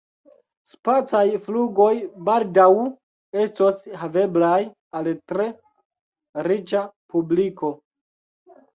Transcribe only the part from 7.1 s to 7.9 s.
publiko.